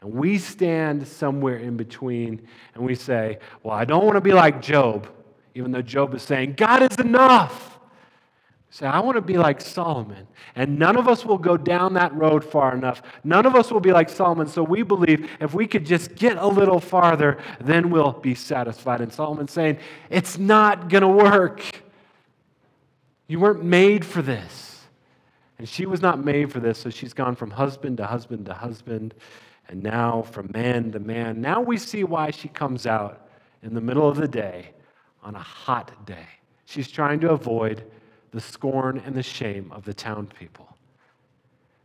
[0.00, 4.32] And we stand somewhere in between and we say, Well, I don't want to be
[4.32, 5.08] like Job,
[5.54, 7.78] even though Job is saying, God is enough.
[8.72, 10.28] Say, I want to be like Solomon.
[10.54, 13.02] And none of us will go down that road far enough.
[13.24, 14.46] None of us will be like Solomon.
[14.46, 19.00] So we believe if we could just get a little farther, then we'll be satisfied.
[19.00, 19.78] And Solomon's saying,
[20.08, 21.62] It's not going to work.
[23.26, 24.69] You weren't made for this.
[25.60, 28.54] And she was not made for this, so she's gone from husband to husband to
[28.54, 29.12] husband,
[29.68, 31.42] and now from man to man.
[31.42, 33.28] Now we see why she comes out
[33.62, 34.70] in the middle of the day
[35.22, 36.26] on a hot day.
[36.64, 37.84] She's trying to avoid
[38.30, 40.66] the scorn and the shame of the town people.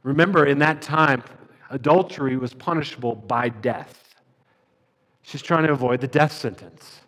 [0.03, 1.21] Remember, in that time,
[1.69, 4.15] adultery was punishable by death.
[5.21, 7.01] She's trying to avoid the death sentence.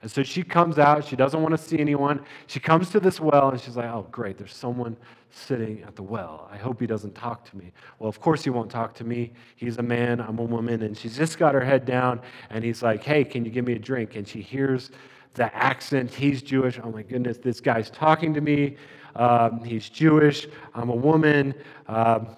[0.00, 1.04] And so she comes out.
[1.04, 2.24] She doesn't want to see anyone.
[2.46, 4.96] She comes to this well and she's like, oh, great, there's someone
[5.36, 6.48] sitting at the well.
[6.50, 7.72] I hope he doesn't talk to me.
[7.98, 9.32] Well, of course he won't talk to me.
[9.56, 10.82] He's a man, I'm a woman.
[10.82, 12.20] And she's just got her head down
[12.50, 14.16] and he's like, hey, can you give me a drink?
[14.16, 14.90] And she hears
[15.34, 16.12] the accent.
[16.12, 16.80] He's Jewish.
[16.82, 18.76] Oh my goodness, this guy's talking to me.
[19.14, 20.46] Um, he's Jewish.
[20.74, 21.54] I'm a woman.
[21.86, 22.28] Um,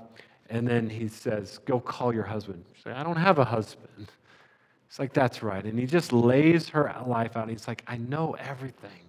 [0.51, 2.65] and then he says, go call your husband.
[2.75, 4.09] She's like, I don't have a husband.
[4.89, 5.65] It's like, that's right.
[5.65, 7.49] And he just lays her life out.
[7.49, 9.08] He's like, I know everything.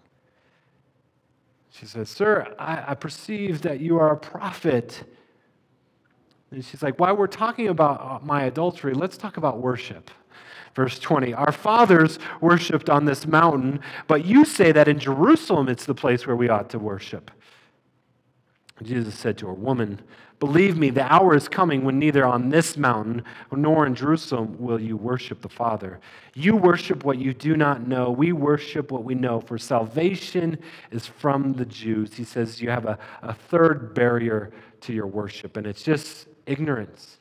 [1.80, 5.04] She says, Sir, I, I perceive that you are a prophet.
[6.52, 10.12] And she's like, While we're talking about uh, my adultery, let's talk about worship.
[10.76, 15.86] Verse 20 Our fathers worshiped on this mountain, but you say that in Jerusalem it's
[15.86, 17.32] the place where we ought to worship.
[18.84, 20.00] Jesus said to her, Woman,
[20.40, 24.80] believe me, the hour is coming when neither on this mountain nor in Jerusalem will
[24.80, 26.00] you worship the Father.
[26.34, 28.10] You worship what you do not know.
[28.12, 30.58] We worship what we know, for salvation
[30.92, 32.14] is from the Jews.
[32.14, 37.19] He says you have a, a third barrier to your worship, and it's just ignorance.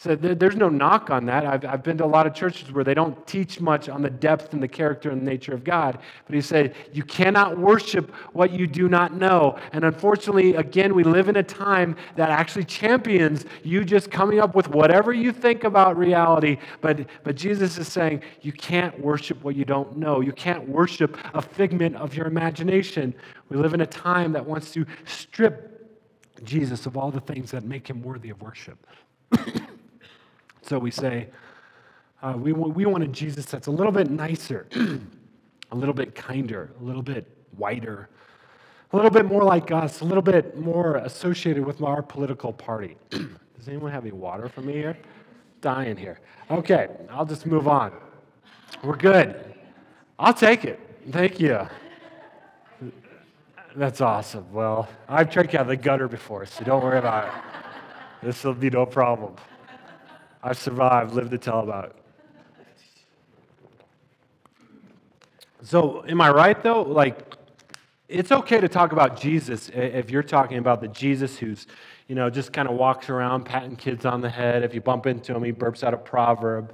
[0.00, 1.44] So there's no knock on that.
[1.44, 4.08] I've, I've been to a lot of churches where they don't teach much on the
[4.08, 5.98] depth and the character and the nature of God.
[6.24, 9.58] But he said, You cannot worship what you do not know.
[9.72, 14.54] And unfortunately, again, we live in a time that actually champions you just coming up
[14.54, 16.58] with whatever you think about reality.
[16.80, 20.20] But, but Jesus is saying, You can't worship what you don't know.
[20.20, 23.16] You can't worship a figment of your imagination.
[23.48, 25.74] We live in a time that wants to strip
[26.44, 28.86] Jesus of all the things that make him worthy of worship.
[30.68, 31.28] So we say,
[32.22, 34.66] uh, we, we want a Jesus that's a little bit nicer,
[35.70, 37.26] a little bit kinder, a little bit
[37.56, 38.10] whiter,
[38.92, 42.98] a little bit more like us, a little bit more associated with our political party.
[43.10, 44.98] Does anyone have any water for me here?
[45.62, 46.20] Dying here.
[46.50, 47.92] Okay, I'll just move on.
[48.84, 49.54] We're good.
[50.18, 50.78] I'll take it.
[51.10, 51.66] Thank you.
[53.74, 54.52] That's awesome.
[54.52, 57.32] Well, I've drank out of the gutter before, so don't worry about it.
[58.22, 59.34] This will be no problem.
[60.42, 61.96] I've survived, lived to tell about it.
[65.62, 66.82] So, am I right though?
[66.82, 67.34] Like,
[68.08, 71.66] it's okay to talk about Jesus if you're talking about the Jesus who's,
[72.06, 74.62] you know, just kind of walks around patting kids on the head.
[74.62, 76.72] If you bump into him, he burps out a proverb.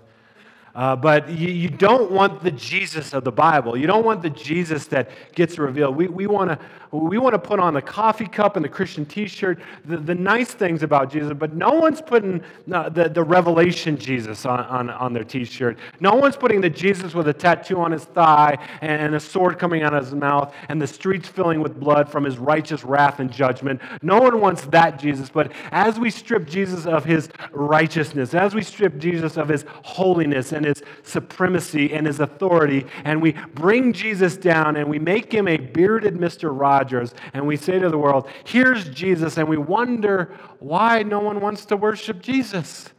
[0.74, 3.76] Uh, but you, you, don't want the Jesus of the Bible.
[3.76, 5.94] You don't want the Jesus that gets revealed.
[5.94, 6.58] We, we want to
[6.90, 10.52] we wanna put on the coffee cup and the Christian t shirt, the, the nice
[10.52, 15.12] things about Jesus, but no one's putting uh, the, the revelation Jesus on, on, on
[15.12, 15.78] their t shirt.
[16.00, 19.82] No one's putting the Jesus with a tattoo on his thigh and a sword coming
[19.82, 23.30] out of his mouth and the streets filling with blood from his righteous wrath and
[23.30, 23.80] judgment.
[24.02, 25.30] No one wants that Jesus.
[25.30, 30.52] But as we strip Jesus of his righteousness, as we strip Jesus of his holiness
[30.52, 35.46] and his supremacy and his authority, and we bring Jesus down and we make him
[35.46, 36.50] a bearded Mr.
[36.53, 41.40] Rogers, and we say to the world, Here's Jesus, and we wonder why no one
[41.40, 42.90] wants to worship Jesus.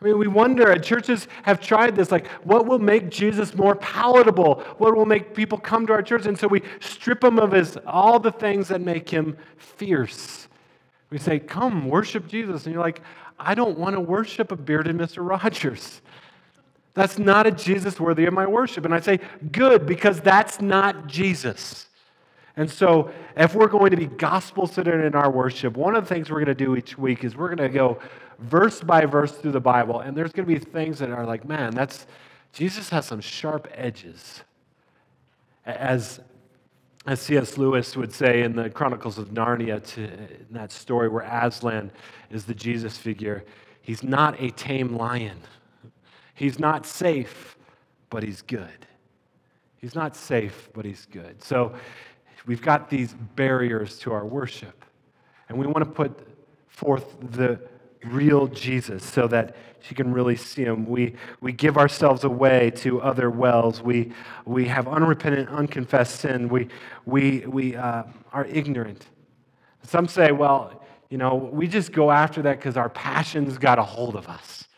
[0.00, 4.64] I mean, we wonder, churches have tried this, like, what will make Jesus more palatable?
[4.78, 6.24] What will make people come to our church?
[6.24, 10.48] And so we strip him of his, all the things that make him fierce.
[11.10, 12.64] We say, come, worship Jesus.
[12.64, 13.02] And you're like,
[13.38, 15.28] I don't want to worship a bearded Mr.
[15.28, 16.00] Rogers.
[16.94, 18.84] That's not a Jesus worthy of my worship.
[18.84, 19.20] And I say,
[19.52, 21.86] good, because that's not Jesus.
[22.56, 26.14] And so, if we're going to be gospel centered in our worship, one of the
[26.14, 27.98] things we're going to do each week is we're going to go
[28.40, 31.46] verse by verse through the Bible, and there's going to be things that are like,
[31.46, 32.06] man, that's
[32.52, 34.42] Jesus has some sharp edges.
[35.64, 36.20] As
[37.06, 37.56] as C.S.
[37.56, 41.90] Lewis would say in the Chronicles of Narnia, to, in that story where Aslan
[42.30, 43.42] is the Jesus figure,
[43.80, 45.38] he's not a tame lion.
[46.40, 47.58] He's not safe,
[48.08, 48.86] but he's good.
[49.76, 51.44] He's not safe, but he's good.
[51.44, 51.74] So
[52.46, 54.86] we've got these barriers to our worship,
[55.50, 56.26] and we want to put
[56.66, 57.60] forth the
[58.06, 60.86] real Jesus so that she can really see him.
[60.86, 63.82] We, we give ourselves away to other wells.
[63.82, 64.14] We,
[64.46, 66.48] we have unrepentant, unconfessed sin.
[66.48, 66.68] We,
[67.04, 69.04] we, we uh, are ignorant.
[69.82, 73.84] Some say, well, you know, we just go after that because our passions got a
[73.84, 74.68] hold of us.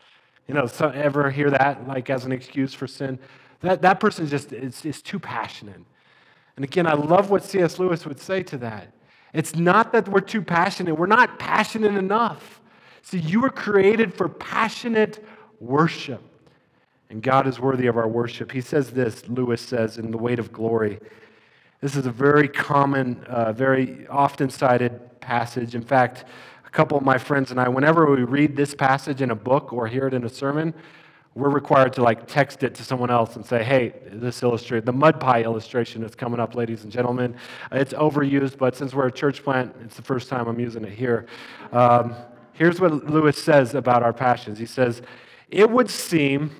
[0.48, 3.18] You know, so, ever hear that like as an excuse for sin?
[3.60, 5.80] That, that person just is, is too passionate.
[6.56, 7.78] And again, I love what C.S.
[7.78, 8.92] Lewis would say to that.
[9.32, 12.60] It's not that we're too passionate, we're not passionate enough.
[13.02, 15.24] See, you were created for passionate
[15.58, 16.22] worship.
[17.10, 18.52] And God is worthy of our worship.
[18.52, 20.98] He says this, Lewis says, in The Weight of Glory.
[21.80, 25.74] This is a very common, uh, very often cited passage.
[25.74, 26.24] In fact,
[26.72, 29.86] couple of my friends and I, whenever we read this passage in a book or
[29.86, 30.74] hear it in a sermon,
[31.34, 34.92] we're required to like text it to someone else and say, hey, this illustration, the
[34.92, 37.36] mud pie illustration is coming up, ladies and gentlemen.
[37.70, 40.92] It's overused, but since we're a church plant, it's the first time I'm using it
[40.92, 41.26] here.
[41.72, 42.14] Um,
[42.52, 44.58] Here's what Lewis says about our passions.
[44.58, 45.02] He says,
[45.48, 46.50] It would seem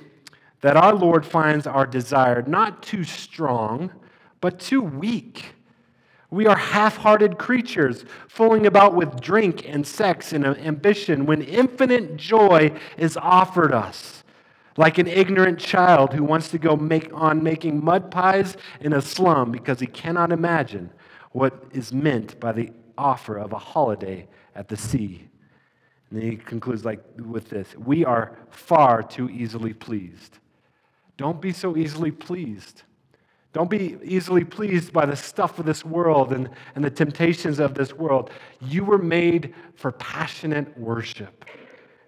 [0.61, 3.93] that our Lord finds our desire not too strong,
[4.41, 5.55] but too weak.
[6.33, 12.17] We are half hearted creatures, fooling about with drink and sex and ambition when infinite
[12.17, 14.25] joy is offered us.
[14.79, 19.03] Like an ignorant child who wants to go make, on making mud pies in a
[19.03, 20.91] slum because he cannot imagine
[21.33, 25.29] what is meant by the offer of a holiday at the sea.
[26.11, 30.39] And he concludes like with this We are far too easily pleased.
[31.19, 32.85] Don't be so easily pleased.
[33.53, 37.75] Don't be easily pleased by the stuff of this world and, and the temptations of
[37.75, 38.31] this world.
[38.61, 41.45] You were made for passionate worship.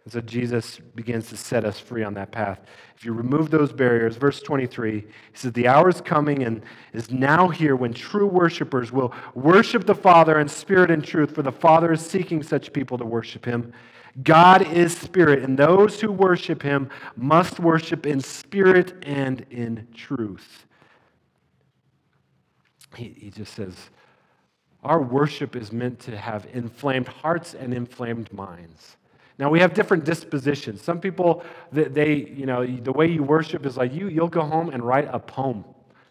[0.04, 2.60] And so Jesus begins to set us free on that path.
[2.96, 7.10] If you remove those barriers, verse 23, he says, The hour is coming and is
[7.10, 11.52] now here when true worshipers will worship the Father in spirit and truth, for the
[11.52, 13.72] Father is seeking such people to worship him.
[14.22, 20.66] God is spirit, and those who worship him must worship in spirit and in truth.
[22.94, 23.74] He, he just says,
[24.82, 28.96] Our worship is meant to have inflamed hearts and inflamed minds.
[29.38, 30.80] Now we have different dispositions.
[30.80, 34.70] Some people, they, you know, the way you worship is like you, you'll go home
[34.70, 35.64] and write a poem.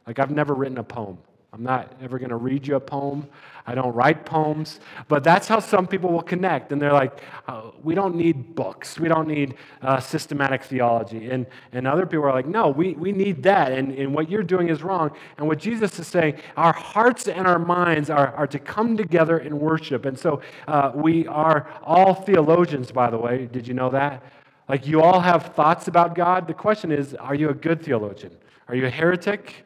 [0.05, 1.17] Like I've never written a poem.
[1.53, 3.27] I'm not ever going to read you a poem.
[3.67, 4.79] I don't write poems.
[5.07, 6.71] But that's how some people will connect.
[6.71, 8.99] And they're like, oh, we don't need books.
[8.99, 11.29] We don't need uh, systematic theology.
[11.29, 13.71] And, and other people are like, no, we, we need that.
[13.71, 15.11] And, and what you're doing is wrong.
[15.37, 19.37] And what Jesus is saying, our hearts and our minds are, are to come together
[19.37, 20.05] in worship.
[20.05, 23.45] And so uh, we are all theologians, by the way.
[23.45, 24.23] Did you know that?
[24.67, 26.47] Like you all have thoughts about God.
[26.47, 28.35] The question is, are you a good theologian?
[28.67, 29.65] Are you a heretic?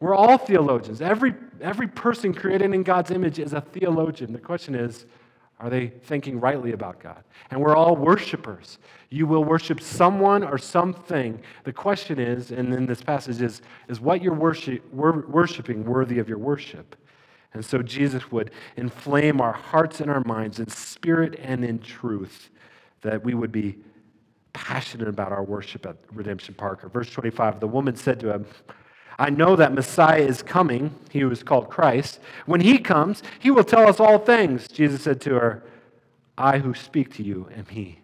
[0.00, 1.00] We're all theologians.
[1.00, 4.32] Every, every person created in God's image is a theologian.
[4.32, 5.06] The question is,
[5.60, 7.22] are they thinking rightly about God?
[7.50, 8.78] And we're all worshipers.
[9.10, 11.40] You will worship someone or something.
[11.62, 16.28] The question is, and in this passage is, is what you're worship, worshiping worthy of
[16.28, 16.96] your worship?
[17.54, 22.50] And so Jesus would inflame our hearts and our minds in spirit and in truth,
[23.02, 23.78] that we would be
[24.52, 26.88] passionate about our worship at Redemption Parker.
[26.88, 28.46] Verse 25 The woman said to him,
[29.18, 32.20] I know that Messiah is coming, he who is called Christ.
[32.46, 34.68] When he comes, he will tell us all things.
[34.68, 35.62] Jesus said to her,
[36.36, 38.00] I who speak to you am he.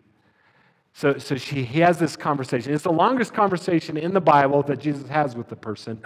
[0.92, 2.74] So, so she, he has this conversation.
[2.74, 6.02] It's the longest conversation in the Bible that Jesus has with the person.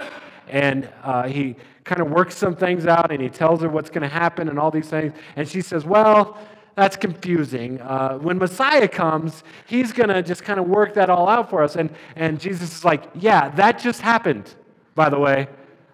[0.48, 4.02] And uh, he kind of works some things out and he tells her what's going
[4.02, 5.12] to happen and all these things.
[5.36, 6.38] And she says, Well,
[6.76, 7.80] that's confusing.
[7.80, 11.62] Uh, when Messiah comes, he's going to just kind of work that all out for
[11.62, 11.76] us.
[11.76, 14.54] And, and Jesus is like, Yeah, that just happened,
[14.94, 15.48] by the way.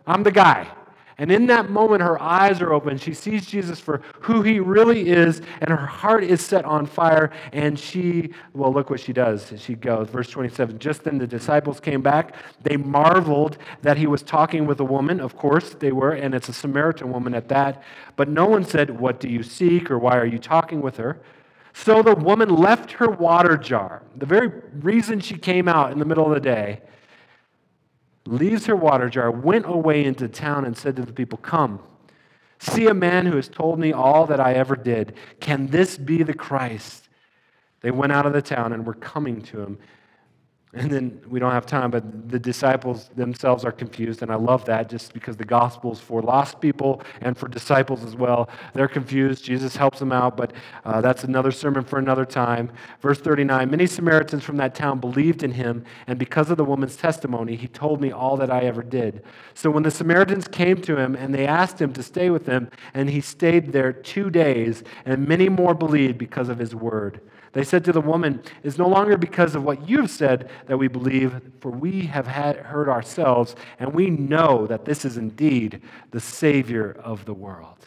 [0.07, 0.69] I'm the guy.
[1.21, 2.97] And in that moment, her eyes are open.
[2.97, 7.31] She sees Jesus for who he really is, and her heart is set on fire.
[7.53, 9.53] And she, well, look what she does.
[9.59, 12.35] She goes, verse 27 Just then the disciples came back.
[12.63, 15.21] They marveled that he was talking with a woman.
[15.21, 17.83] Of course, they were, and it's a Samaritan woman at that.
[18.17, 21.21] But no one said, What do you seek, or why are you talking with her?
[21.75, 24.03] So the woman left her water jar.
[24.17, 24.49] The very
[24.81, 26.81] reason she came out in the middle of the day
[28.31, 31.81] leaves her water jar, went away into town, and said to the people, Come,
[32.59, 35.15] see a man who has told me all that I ever did.
[35.41, 37.09] Can this be the Christ?
[37.81, 39.79] They went out of the town and were coming to him.
[40.73, 44.23] And then we don't have time, but the disciples themselves are confused.
[44.23, 48.05] And I love that just because the gospel is for lost people and for disciples
[48.05, 48.49] as well.
[48.73, 49.43] They're confused.
[49.43, 50.53] Jesus helps them out, but
[50.85, 52.71] uh, that's another sermon for another time.
[53.01, 56.95] Verse 39 Many Samaritans from that town believed in him, and because of the woman's
[56.95, 59.25] testimony, he told me all that I ever did.
[59.55, 62.71] So when the Samaritans came to him and they asked him to stay with them,
[62.95, 67.21] and he stayed there two days, and many more believed because of his word.
[67.53, 70.89] They said to the woman, It's no longer because of what you've said that we
[70.89, 75.83] believe, for we have had, heard ourselves, and we know that this is indeed
[76.13, 77.79] the Savior of the world.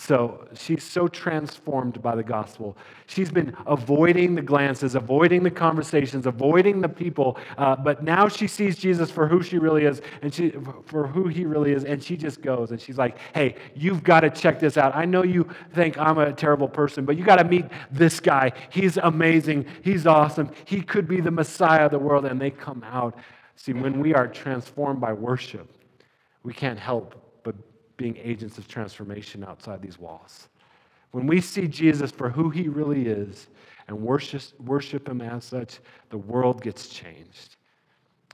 [0.00, 2.74] So she's so transformed by the gospel.
[3.06, 8.46] She's been avoiding the glances, avoiding the conversations, avoiding the people, uh, but now she
[8.46, 10.54] sees Jesus for who she really is and she,
[10.86, 14.20] for who he really is, and she just goes and she's like, hey, you've got
[14.20, 14.96] to check this out.
[14.96, 18.52] I know you think I'm a terrible person, but you got to meet this guy.
[18.70, 19.66] He's amazing.
[19.82, 20.50] He's awesome.
[20.64, 22.24] He could be the Messiah of the world.
[22.24, 23.18] And they come out.
[23.54, 25.68] See, when we are transformed by worship,
[26.42, 27.29] we can't help
[28.00, 30.48] being agents of transformation outside these walls.
[31.10, 33.48] When we see Jesus for who he really is
[33.88, 37.56] and worship, worship him as such, the world gets changed.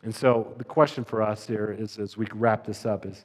[0.04, 3.24] And so the question for us here is as we wrap this up is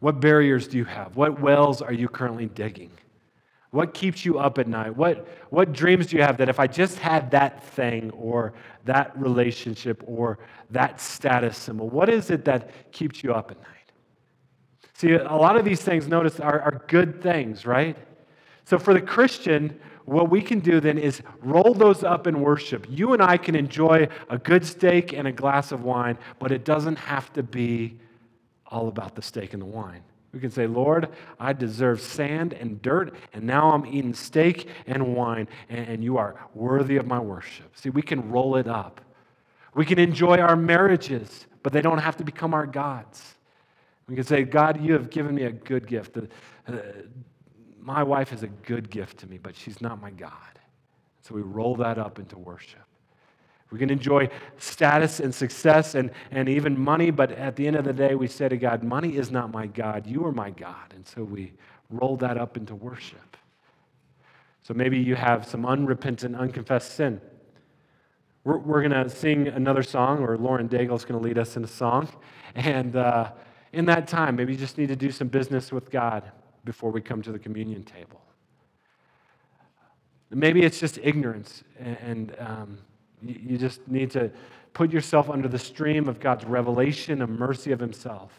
[0.00, 1.14] what barriers do you have?
[1.14, 2.90] What wells are you currently digging?
[3.70, 4.96] What keeps you up at night?
[4.96, 8.54] What, what dreams do you have that if I just had that thing or
[8.86, 13.73] that relationship or that status symbol, what is it that keeps you up at night?
[14.94, 17.96] See, a lot of these things, notice, are, are good things, right?
[18.64, 22.86] So for the Christian, what we can do then is roll those up in worship.
[22.88, 26.64] You and I can enjoy a good steak and a glass of wine, but it
[26.64, 27.98] doesn't have to be
[28.66, 30.02] all about the steak and the wine.
[30.32, 35.14] We can say, Lord, I deserve sand and dirt, and now I'm eating steak and
[35.14, 37.76] wine, and, you are worthy of my worship.
[37.76, 39.00] See, we can roll it up.
[39.74, 43.33] We can enjoy our marriages, but they don't have to become our gods.
[44.08, 46.18] We can say, God, you have given me a good gift.
[46.18, 46.72] Uh,
[47.80, 50.32] my wife is a good gift to me, but she's not my God.
[51.22, 52.80] So we roll that up into worship.
[53.70, 54.28] We can enjoy
[54.58, 58.28] status and success and, and even money, but at the end of the day, we
[58.28, 60.06] say to God, Money is not my God.
[60.06, 60.92] You are my God.
[60.94, 61.54] And so we
[61.90, 63.36] roll that up into worship.
[64.62, 67.20] So maybe you have some unrepentant, unconfessed sin.
[68.44, 71.56] We're, we're going to sing another song, or Lauren Daigle is going to lead us
[71.56, 72.08] in a song.
[72.54, 73.32] And uh,
[73.74, 76.30] in that time, maybe you just need to do some business with God
[76.64, 78.20] before we come to the communion table.
[80.30, 82.78] Maybe it's just ignorance, and um,
[83.22, 84.30] you just need to
[84.72, 88.32] put yourself under the stream of God's revelation and mercy of Himself.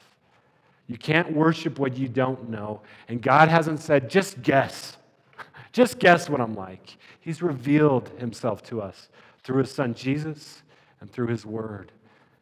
[0.88, 4.98] You can't worship what you don't know, and God hasn't said, just guess.
[5.74, 6.96] Just guess what I'm like.
[7.20, 9.10] He's revealed Himself to us
[9.44, 10.64] through His Son Jesus
[11.02, 11.92] and through His Word.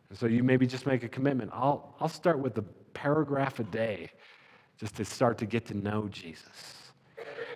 [0.10, 1.50] And so you maybe just make a commitment.
[1.52, 2.64] I'll, I'll start with the
[2.94, 4.12] paragraph a day
[4.80, 6.92] just to start to get to know Jesus.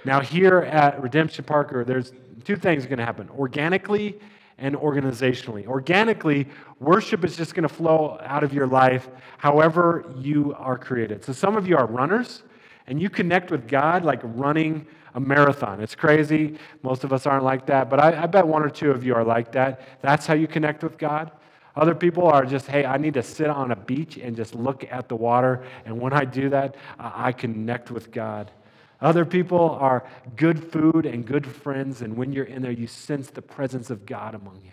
[0.05, 2.13] Now, here at Redemption Parker, there's
[2.45, 4.19] two things going to happen organically
[4.57, 5.65] and organizationally.
[5.67, 6.47] Organically,
[6.79, 11.23] worship is just going to flow out of your life however you are created.
[11.23, 12.43] So, some of you are runners
[12.87, 15.81] and you connect with God like running a marathon.
[15.81, 16.57] It's crazy.
[16.83, 19.15] Most of us aren't like that, but I, I bet one or two of you
[19.15, 19.81] are like that.
[20.01, 21.31] That's how you connect with God.
[21.77, 24.83] Other people are just, hey, I need to sit on a beach and just look
[24.89, 25.63] at the water.
[25.85, 28.51] And when I do that, I connect with God.
[28.99, 30.03] Other people are
[30.35, 34.07] good food and good friends, and when you're in there, you sense the presence of
[34.07, 34.71] God among you.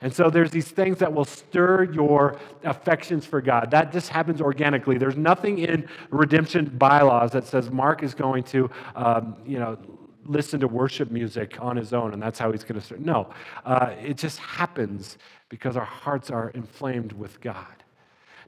[0.00, 3.72] And so there's these things that will stir your affections for God.
[3.72, 4.96] That just happens organically.
[4.96, 9.76] There's nothing in redemption bylaws that says Mark is going to, um, you know,
[10.24, 13.00] listen to worship music on his own, and that's how he's going to start.
[13.00, 13.30] No,
[13.64, 15.18] uh, it just happens
[15.48, 17.66] because our hearts are inflamed with God.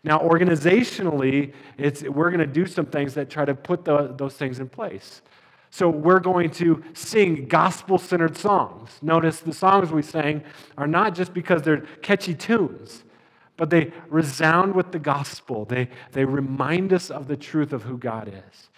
[0.03, 4.35] Now, organizationally, it's, we're going to do some things that try to put the, those
[4.35, 5.23] things in place.
[5.71, 8.91] So we're going to sing gospel centered songs.
[9.03, 10.43] Notice the songs we sing
[10.77, 13.05] are not just because they're catchy tunes,
[13.57, 15.65] but they resound with the gospel.
[15.65, 18.71] They, they remind us of the truth of who God is.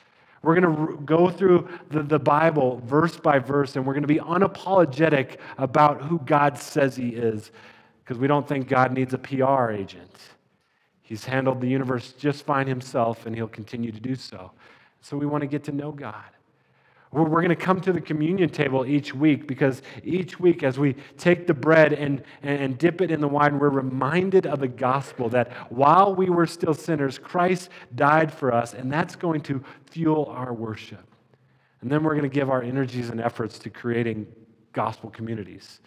[0.42, 4.08] We're going to go through the, the Bible verse by verse, and we're going to
[4.08, 7.52] be unapologetic about who God says He is,
[8.04, 10.16] because we don't think God needs a PR agent.
[11.02, 14.50] He's handled the universe just fine Himself, and He'll continue to do so.
[15.00, 16.24] So we want to get to know God.
[17.12, 20.94] We're going to come to the communion table each week because each week, as we
[21.18, 25.28] take the bread and, and dip it in the wine, we're reminded of the gospel
[25.28, 30.32] that while we were still sinners, Christ died for us, and that's going to fuel
[30.34, 31.06] our worship.
[31.82, 34.26] And then we're going to give our energies and efforts to creating
[34.72, 35.80] gospel communities,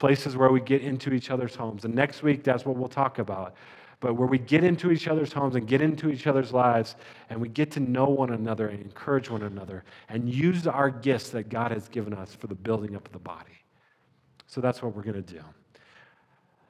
[0.00, 1.84] places where we get into each other's homes.
[1.84, 3.54] And next week, that's what we'll talk about
[4.00, 6.96] but where we get into each other's homes and get into each other's lives
[7.28, 11.28] and we get to know one another and encourage one another and use our gifts
[11.30, 13.62] that God has given us for the building up of the body.
[14.46, 15.42] So that's what we're going to do.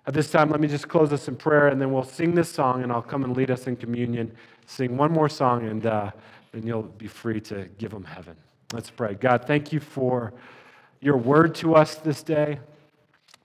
[0.07, 2.51] At this time, let me just close this in prayer and then we'll sing this
[2.51, 4.33] song and I'll come and lead us in communion.
[4.67, 6.11] Sing one more song and uh,
[6.53, 8.37] then you'll be free to give them heaven.
[8.73, 9.15] Let's pray.
[9.15, 10.33] God, thank you for
[11.01, 12.59] your word to us this day.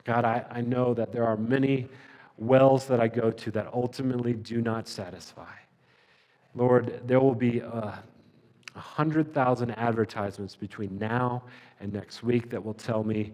[0.06, 1.90] God, I, I know that there are many
[2.38, 5.52] wells that I go to that ultimately do not satisfy.
[6.54, 8.04] Lord, there will be uh, a
[8.74, 11.44] 100,000 advertisements between now
[11.80, 13.34] and next week that will tell me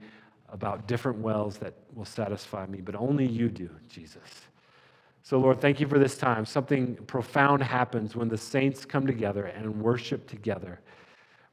[0.50, 4.48] about different wells that will satisfy me, but only you do, Jesus.
[5.24, 6.46] So, Lord, thank you for this time.
[6.46, 10.80] Something profound happens when the saints come together and worship together.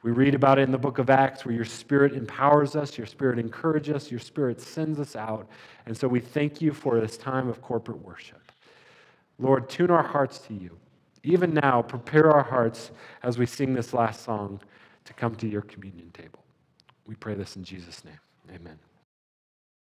[0.03, 3.07] We read about it in the book of Acts where your spirit empowers us, your
[3.07, 5.49] spirit encourages us, your spirit sends us out.
[5.87, 8.53] And so we thank you for this time of corporate worship.
[9.39, 10.79] Lord, tune our hearts to you.
[11.25, 12.93] Even now, prepare our hearts
[13.23, 14.61] as we sing this last song
[15.05, 16.45] to come to your communion table.
[17.07, 18.21] We pray this in Jesus' name.
[18.55, 18.79] Amen.